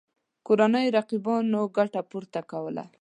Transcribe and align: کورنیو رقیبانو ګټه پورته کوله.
کورنیو 0.45 0.93
رقیبانو 0.97 1.61
ګټه 1.77 2.01
پورته 2.09 2.41
کوله. 2.51 2.83